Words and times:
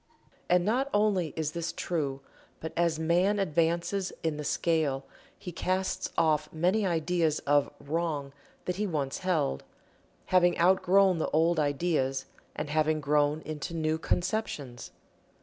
And 0.49 0.65
not 0.65 0.89
only 0.95 1.31
is 1.35 1.51
this 1.51 1.71
true, 1.71 2.21
but 2.59 2.73
as 2.75 2.97
man 2.97 3.37
advances 3.37 4.11
in 4.23 4.37
the 4.37 4.43
scale 4.43 5.05
he 5.37 5.51
casts 5.51 6.11
off 6.17 6.51
many 6.51 6.87
ideas 6.87 7.37
of 7.45 7.69
"Wrong" 7.79 8.33
that 8.65 8.77
he 8.77 8.87
once 8.87 9.19
held, 9.19 9.63
having 10.33 10.57
outgrown 10.59 11.19
the 11.19 11.29
old 11.29 11.59
ideas 11.59 12.25
and 12.55 12.71
having 12.71 12.99
grown 12.99 13.41
into 13.43 13.75
new 13.75 13.99
conceptions. 13.99 14.89